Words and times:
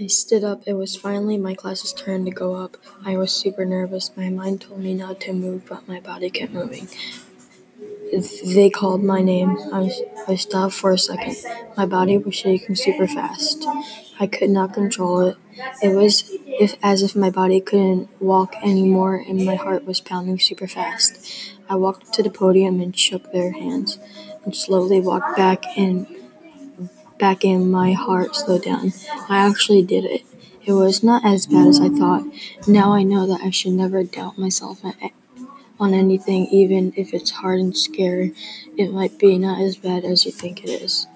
I 0.00 0.06
stood 0.06 0.44
up. 0.44 0.62
It 0.64 0.72
was 0.72 0.96
finally 0.96 1.36
my 1.36 1.54
class's 1.54 1.92
turn 1.92 2.24
to 2.24 2.30
go 2.30 2.54
up. 2.54 2.78
I 3.04 3.18
was 3.18 3.32
super 3.32 3.66
nervous. 3.66 4.10
My 4.16 4.30
mind 4.30 4.62
told 4.62 4.80
me 4.80 4.94
not 4.94 5.20
to 5.22 5.34
move, 5.34 5.66
but 5.68 5.86
my 5.86 6.00
body 6.00 6.30
kept 6.30 6.52
moving. 6.52 6.88
They 8.42 8.70
called 8.70 9.04
my 9.04 9.20
name. 9.20 9.58
I, 9.74 9.90
I 10.26 10.36
stopped 10.36 10.72
for 10.72 10.92
a 10.92 10.98
second. 10.98 11.36
My 11.76 11.84
body 11.84 12.16
was 12.16 12.34
shaking 12.34 12.76
super 12.76 13.06
fast. 13.06 13.66
I 14.18 14.26
could 14.26 14.48
not 14.48 14.72
control 14.72 15.20
it. 15.20 15.36
It 15.82 15.94
was 15.94 16.24
if, 16.46 16.76
as 16.82 17.02
if 17.02 17.14
my 17.14 17.28
body 17.28 17.60
couldn't 17.60 18.08
walk 18.22 18.54
anymore 18.62 19.22
and 19.28 19.44
my 19.44 19.56
heart 19.56 19.84
was 19.84 20.00
pounding 20.00 20.38
super 20.40 20.66
fast. 20.66 21.52
I 21.68 21.74
walked 21.74 22.14
to 22.14 22.22
the 22.22 22.30
podium 22.30 22.80
and 22.80 22.96
shook 22.96 23.32
their 23.32 23.52
hands 23.52 23.98
and 24.46 24.56
slowly 24.56 24.98
walked 24.98 25.36
back 25.36 25.76
in 25.76 26.19
back 27.20 27.44
in 27.44 27.70
my 27.70 27.92
heart 27.92 28.34
slowed 28.34 28.64
down. 28.64 28.92
I 29.28 29.46
actually 29.46 29.82
did 29.82 30.04
it. 30.04 30.22
It 30.64 30.72
was 30.72 31.02
not 31.04 31.24
as 31.24 31.46
bad 31.46 31.68
as 31.68 31.80
I 31.80 31.88
thought. 31.90 32.24
Now 32.66 32.92
I 32.92 33.02
know 33.04 33.26
that 33.26 33.42
I 33.42 33.50
should 33.50 33.72
never 33.72 34.02
doubt 34.04 34.38
myself 34.38 34.80
on 35.78 35.94
anything, 35.94 36.46
even 36.46 36.92
if 36.96 37.14
it's 37.14 37.30
hard 37.30 37.60
and 37.60 37.76
scary. 37.76 38.34
It 38.76 38.92
might 38.92 39.18
be 39.18 39.38
not 39.38 39.60
as 39.60 39.76
bad 39.76 40.04
as 40.04 40.24
you 40.24 40.32
think 40.32 40.64
it 40.64 40.70
is. 40.70 41.06